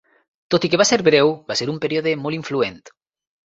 [0.55, 2.85] Tot i que va ser breu, va ser un període molt influent.